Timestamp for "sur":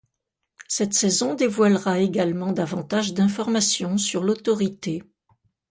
3.99-4.23